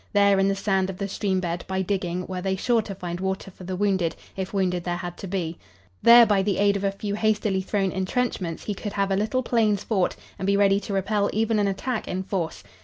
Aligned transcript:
There 0.13 0.39
in 0.39 0.47
the 0.47 0.55
sand 0.55 0.89
of 0.89 0.97
the 0.97 1.07
stream 1.07 1.39
bed, 1.39 1.63
by 1.67 1.83
digging, 1.83 2.25
were 2.25 2.41
they 2.41 2.55
sure 2.55 2.81
to 2.81 2.95
find 2.95 3.19
water 3.19 3.51
for 3.51 3.65
the 3.65 3.75
wounded, 3.75 4.15
if 4.35 4.51
wounded 4.51 4.83
there 4.83 4.95
had 4.97 5.15
to 5.17 5.27
be. 5.27 5.59
There 6.01 6.25
by 6.25 6.41
the 6.41 6.57
aid 6.57 6.75
of 6.75 6.83
a 6.83 6.91
few 6.91 7.13
hastily 7.13 7.61
thrown 7.61 7.91
intrenchments 7.91 8.63
he 8.63 8.73
could 8.73 8.93
have 8.93 9.11
a 9.11 9.15
little 9.15 9.43
plains 9.43 9.83
fort 9.83 10.15
and 10.39 10.47
be 10.47 10.57
ready 10.57 10.79
to 10.79 10.93
repel 10.93 11.29
even 11.33 11.59
an 11.59 11.67
attack 11.67 12.07
in 12.07 12.23
force. 12.23 12.63